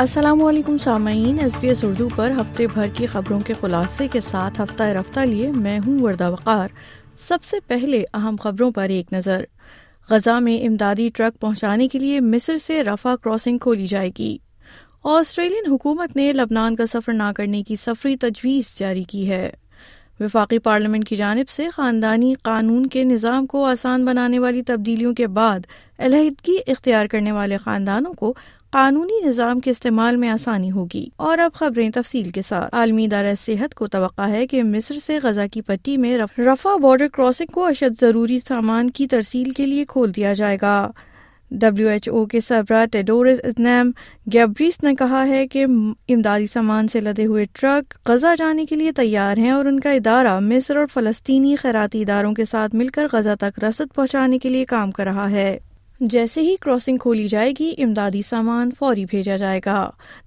[0.00, 4.20] السلام علیکم سامعین ایس بی ایس اردو پر ہفتے بھر کی خبروں کے خلاصے کے
[4.28, 6.68] ساتھ ہفتہ رفتہ لیے میں ہوں وردہ وقار
[7.26, 9.42] سب سے پہلے اہم خبروں پر ایک نظر
[10.10, 14.36] غزہ میں امدادی ٹرک پہنچانے کے لیے مصر سے رفا کراسنگ کھولی جائے گی
[15.16, 19.50] آسٹریلین حکومت نے لبنان کا سفر نہ کرنے کی سفری تجویز جاری کی ہے
[20.20, 25.26] وفاقی پارلیمنٹ کی جانب سے خاندانی قانون کے نظام کو آسان بنانے والی تبدیلیوں کے
[25.40, 25.66] بعد
[26.08, 28.32] علیحدگی اختیار کرنے والے خاندانوں کو
[28.72, 33.32] قانونی نظام کے استعمال میں آسانی ہوگی اور اب خبریں تفصیل کے ساتھ عالمی ادارہ
[33.40, 37.64] صحت کو توقع ہے کہ مصر سے غزہ کی پٹی میں رفا بارڈر کراسنگ کو
[37.66, 40.74] اشد ضروری سامان کی ترسیل کے لیے کھول دیا جائے گا
[41.60, 43.90] ڈبلیو ایچ او کے سربراہ ٹیڈور ازنیم
[44.32, 48.92] گیبریس نے کہا ہے کہ امدادی سامان سے لدے ہوئے ٹرک غزہ جانے کے لیے
[48.96, 53.06] تیار ہیں اور ان کا ادارہ مصر اور فلسطینی خیراتی اداروں کے ساتھ مل کر
[53.12, 55.56] غزہ تک رسد پہنچانے کے لیے کام کر رہا ہے
[56.08, 59.74] جیسے ہی کراسنگ کھولی جائے گی امدادی سامان فوری بھیجا جائے گا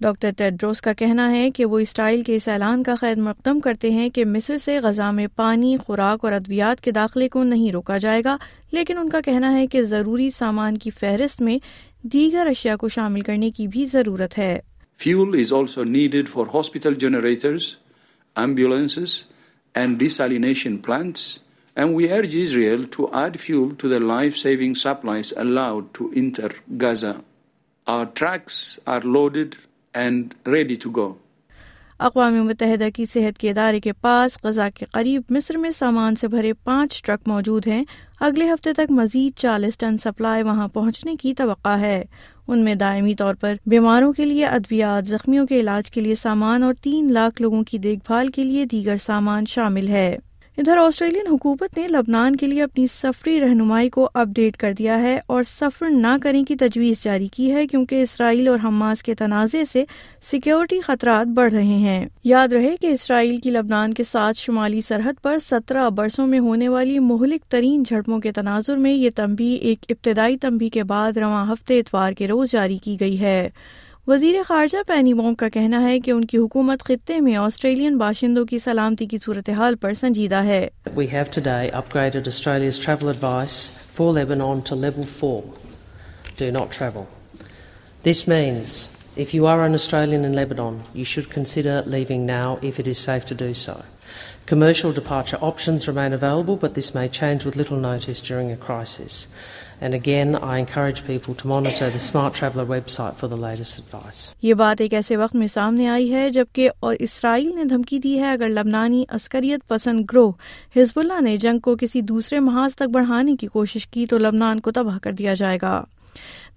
[0.00, 3.90] ڈاکٹر ٹیڈروس کا کہنا ہے کہ وہ اسٹائل کے اس اعلان کا خیر مقدم کرتے
[3.90, 7.98] ہیں کہ مصر سے غزہ میں پانی خوراک اور ادویات کے داخلے کو نہیں روکا
[8.06, 8.36] جائے گا
[8.72, 11.56] لیکن ان کا کہنا ہے کہ ضروری سامان کی فہرست میں
[12.12, 14.56] دیگر اشیاء کو شامل کرنے کی بھی ضرورت ہے
[15.06, 16.94] needed for hospital
[20.84, 21.36] plants
[21.76, 25.32] and and we urge Israel to to to to add fuel the life saving supplies
[25.42, 26.48] allowed enter
[26.82, 27.12] Gaza.
[27.94, 28.54] Our trucks
[28.94, 29.56] are loaded
[30.54, 31.06] ready go.
[32.02, 36.28] اقوام متحدہ کی صحت کے ادارے کے پاس غزہ کے قریب مصر میں سامان سے
[36.34, 37.82] بھرے پانچ ٹرک موجود ہیں
[38.28, 42.02] اگلے ہفتے تک مزید چالیس ٹن سپلائی وہاں پہنچنے کی توقع ہے
[42.48, 46.62] ان میں دائمی طور پر بیماروں کے لیے ادویات زخمیوں کے علاج کے لیے سامان
[46.62, 50.14] اور تین لاکھ لوگوں کی دیکھ بھال کے لیے دیگر سامان شامل ہے
[50.58, 54.98] ادھر آسٹریلین حکومت نے لبنان کے لیے اپنی سفری رہنمائی کو اپ ڈیٹ کر دیا
[55.02, 59.14] ہے اور سفر نہ کرنے کی تجویز جاری کی ہے کیونکہ اسرائیل اور حماس کے
[59.18, 59.84] تنازع سے
[60.30, 65.22] سیکورٹی خطرات بڑھ رہے ہیں یاد رہے کہ اسرائیل کی لبنان کے ساتھ شمالی سرحد
[65.22, 69.84] پر سترہ برسوں میں ہونے والی مہلک ترین جھڑپوں کے تناظر میں یہ تمبی ایک
[69.88, 73.48] ابتدائی تمبی کے بعد رواں ہفتے اتوار کے روز جاری کی گئی ہے
[74.08, 78.56] وزیر خارجہ پینی کا کہنا ہے کہ ان کی حکومت خطے میں آسٹریلین باشندوں کی
[78.56, 80.66] کی سلامتی صورتحال پر سنجیدہ ہے
[81.00, 83.14] We have today upgraded Australia's travel travel.
[83.14, 83.58] advice
[83.96, 85.42] for Lebanon Lebanon, to to level 4.
[85.44, 86.98] Do do not This
[88.02, 92.86] this means if if you you are an Australian in should consider leaving now it
[92.94, 93.28] is safe
[93.66, 93.78] so.
[94.52, 99.20] Commercial departure options remain available, but may change with little notice during a crisis.
[104.42, 106.68] یہ بات ایک ایسے وقت میں سامنے آئی ہے جبکہ
[107.00, 110.32] اسرائیل نے دھمکی دی ہے اگر لبنانی عسکریت پسند گروہ
[110.78, 114.60] حزب اللہ نے جنگ کو کسی دوسرے محاذ تک بڑھانے کی کوشش کی تو لبنان
[114.66, 115.82] کو تباہ کر دیا جائے گا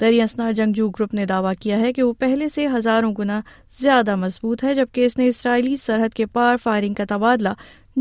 [0.00, 3.40] جنگجو گروپ نے دعویٰ کیا ہے کہ وہ پہلے سے ہزاروں گنا
[3.80, 7.48] زیادہ مضبوط ہے جبکہ اس نے اسرائیلی سرحد کے پار فائرنگ کا تبادلہ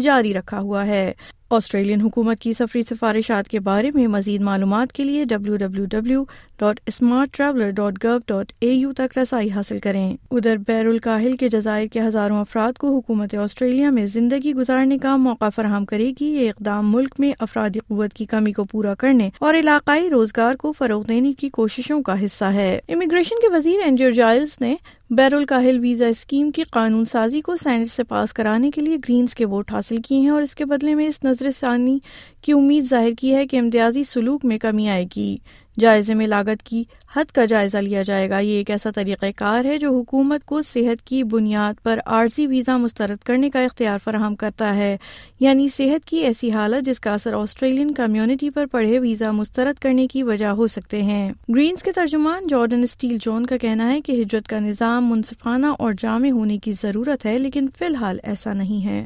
[0.04, 1.12] جاری رکھا ہوا ہے
[1.58, 6.24] آسٹریلین حکومت کی سفری سفارشات کے بارے میں مزید معلومات کے لیے W W W
[6.60, 11.36] dot smart traveller dot gov dot A U تک رسائی حاصل کریں ادھر بیر الکاہل
[11.40, 16.10] کے جزائر کے ہزاروں افراد کو حکومت آسٹریلیا میں زندگی گزارنے کا موقع فراہم کرے
[16.20, 20.56] گی یہ اقدام ملک میں افرادی قوت کی کمی کو پورا کرنے اور علاقائی روزگار
[20.62, 24.76] کو فروغ دینے کی کوششوں کا حصہ ہے امیگریشن کے وزیر اینڈریو جائلز نے
[25.18, 29.36] بیر الکاہل ویزا اسکیم کی قانون سازی کو سینٹ سے پاس کرانے کے لیے گرینس
[29.36, 31.98] کے ووٹ حاصل کیے ہیں اور اس کے بدلے میں اس نظر ثانی
[32.44, 35.36] کی امید ظاہر کی ہے کہ امتیازی سلوک میں کمی آئے گی
[35.80, 36.84] جائزے میں لاگت کی
[37.16, 40.62] حد کا جائزہ لیا جائے گا یہ ایک ایسا طریقہ کار ہے جو حکومت کو
[40.70, 44.96] صحت کی بنیاد پر عارضی ویزا مسترد کرنے کا اختیار فراہم کرتا ہے
[45.40, 50.08] یعنی صحت کی ایسی حالت جس کا اثر آسٹریلین کمیونٹی پر پڑھے ویزا مسترد کرنے
[50.12, 54.22] کی وجہ ہو سکتے ہیں گرینس کے ترجمان جارڈن اسٹیل جون کا کہنا ہے کہ
[54.22, 58.86] ہجرت کا نظام منصفانہ اور جامع ہونے کی ضرورت ہے لیکن فی الحال ایسا نہیں
[58.86, 59.04] ہے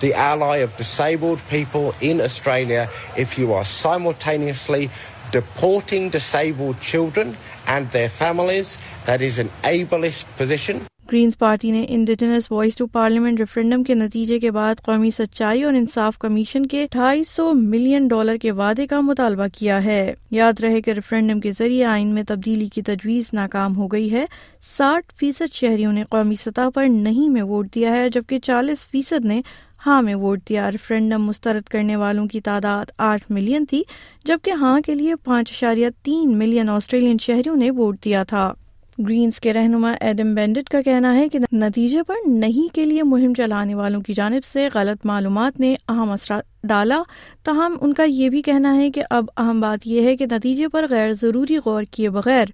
[0.00, 4.90] the ally of disabled people in Australia if you are simultaneously
[5.36, 8.76] deporting disabled children and their families.
[9.06, 10.84] That is an ableist position.
[11.10, 15.74] Greens party نے Indigenous Voice to Parliament referendum کے نتیجے کے بعد قومی سچائی اور
[15.80, 20.00] انصاف کمیشن کے ڈھائی سو ملین ڈالر کے وعدے کا مطالبہ کیا ہے
[20.30, 24.24] یاد رہے کہ ریفرنڈم کے ذریعے آئین میں تبدیلی کی تجویز ناکام ہو گئی ہے
[24.76, 29.24] ساٹھ فیصد شہریوں نے قومی سطح پر نہیں میں ووٹ دیا ہے جبکہ چالیس فیصد
[29.34, 29.40] نے
[29.84, 33.82] ہاں میں ووٹ دیا ریفرینڈم مسترد کرنے والوں کی تعداد آٹھ ملین تھی
[34.26, 38.52] جبکہ ہاں کے لیے پانچ اشاریہ تین ملین آسٹریلین شہریوں نے ووٹ دیا تھا
[38.98, 43.32] گرینس کے رہنما ایڈم بینڈٹ کا کہنا ہے کہ نتیجے پر نہیں کے لیے مہم
[43.36, 47.02] چلانے والوں کی جانب سے غلط معلومات نے اہم اثرات ڈالا
[47.44, 50.68] تاہم ان کا یہ بھی کہنا ہے کہ اب اہم بات یہ ہے کہ نتیجے
[50.72, 52.48] پر غیر ضروری غور کیے بغیر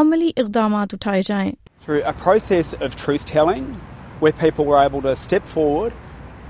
[0.00, 1.50] عملی اقدامات اٹھائے جائیں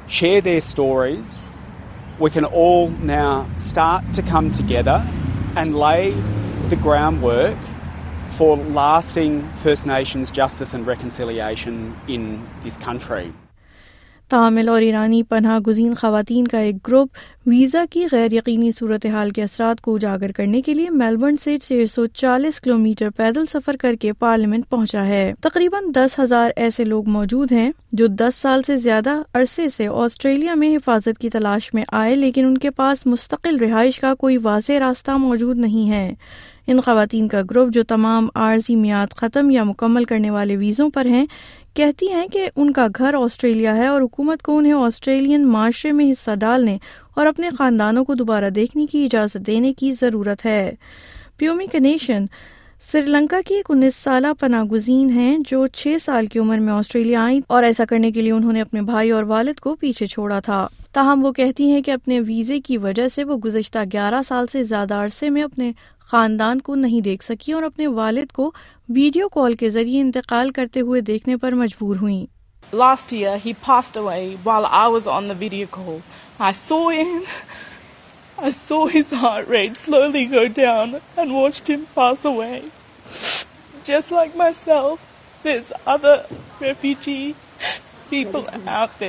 [0.08, 1.52] share their stories,
[2.18, 5.06] we can all now start to come together
[5.54, 6.10] and lay
[6.68, 7.58] the groundwork
[8.30, 13.32] for lasting First Nations justice and reconciliation in this country.
[14.30, 17.16] Tamil اور ایرانی پناہ گزین خواتین کا ایک گروپ
[17.46, 21.84] ویزا کی غیر یقینی صورتحال کے اثرات کو اجاگر کرنے کے لیے میلبرن سے چھ
[21.92, 26.84] سو چالیس کلو میٹر پیدل سفر کر کے پارلیمنٹ پہنچا ہے تقریباً دس ہزار ایسے
[26.84, 27.70] لوگ موجود ہیں
[28.02, 32.46] جو دس سال سے زیادہ عرصے سے آسٹریلیا میں حفاظت کی تلاش میں آئے لیکن
[32.46, 36.08] ان کے پاس مستقل رہائش کا کوئی واضح راستہ موجود نہیں ہے
[36.72, 41.06] ان خواتین کا گروپ جو تمام عارضی میعاد ختم یا مکمل کرنے والے ویزوں پر
[41.10, 41.24] ہیں
[41.78, 46.10] کہتی ہیں کہ ان کا گھر آسٹریلیا ہے اور حکومت کو انہیں آسٹریلین معاشرے میں
[46.10, 46.76] حصہ ڈالنے
[47.18, 50.58] اور اپنے خاندانوں کو دوبارہ دیکھنے کی اجازت دینے کی ضرورت ہے
[51.38, 52.24] پیومی کنیشن
[52.86, 56.72] سری لنکا کی ایک انیس سالہ پناہ گزین ہیں جو چھ سال کی عمر میں
[56.72, 60.06] آسٹریلیا آئی اور ایسا کرنے کے لیے انہوں نے اپنے بھائی اور والد کو پیچھے
[60.12, 64.20] چھوڑا تھا تاہم وہ کہتی ہیں کہ اپنے ویزے کی وجہ سے وہ گزشتہ گیارہ
[64.28, 65.70] سال سے زیادہ عرصے میں اپنے
[66.12, 68.50] خاندان کو نہیں دیکھ سکی اور اپنے والد کو
[68.96, 72.24] ویڈیو کال کے ذریعے انتقال کرتے ہوئے دیکھنے پر مجبور ہوئیں
[72.72, 73.52] last year he
[76.70, 77.02] away
[78.54, 81.70] so's heartily گر day honest
[83.84, 85.06] just like myself
[85.44, 86.22] the is other
[86.62, 87.32] refugee
[88.08, 89.02] people ہف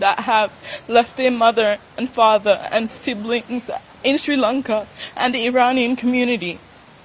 [0.00, 3.70] the have life the mother and father and siblings
[4.02, 4.82] in Sri
[5.14, 6.54] and the Iran committee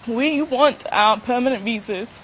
[0.07, 2.17] we you want امن bases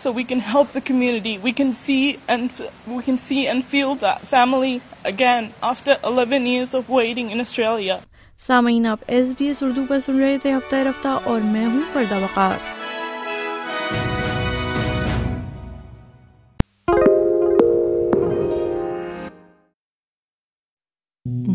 [0.00, 1.38] so we can help the community.
[1.38, 2.50] We can see and
[2.86, 8.00] we can see and feel that family again after 11 years of waiting in Australia.
[8.46, 11.80] سامعین آپ S B S Urdu پر سن رہے تھے ہفتہ رفتہ اور میں ہوں
[11.92, 12.78] پردہ وقار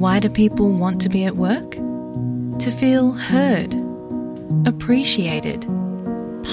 [0.03, 1.75] Why do people want to be at work?
[2.65, 3.75] To feel heard,
[4.73, 5.65] appreciated,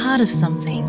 [0.00, 0.88] part of something.